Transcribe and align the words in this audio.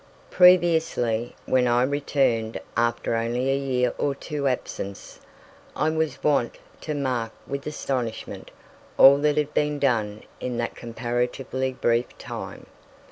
Previously, 0.31 1.35
when 1.45 1.67
I 1.67 1.83
returned 1.83 2.59
after 2.75 3.13
only 3.15 3.51
a 3.51 3.55
year 3.55 3.93
or 3.99 4.15
two's 4.15 4.47
absence, 4.47 5.19
I 5.75 5.91
was 5.91 6.23
wont 6.23 6.57
to 6.81 6.95
mark 6.95 7.33
with 7.45 7.67
astonishment 7.67 8.49
all 8.97 9.19
that 9.19 9.37
had 9.37 9.53
been 9.53 9.77
done 9.77 10.23
in 10.39 10.57
that 10.57 10.73
comparatively 10.73 11.71
brief 11.73 12.17
time. 12.17 12.65